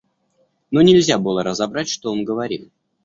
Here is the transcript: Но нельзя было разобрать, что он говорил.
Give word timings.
Но 0.71 0.81
нельзя 0.81 1.19
было 1.19 1.43
разобрать, 1.43 1.87
что 1.87 2.11
он 2.11 2.23
говорил. 2.25 2.71